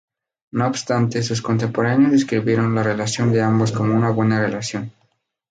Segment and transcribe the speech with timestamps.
[0.53, 4.91] No obstante, sus contemporáneos describieron la relación de ambos como "Una buena relación".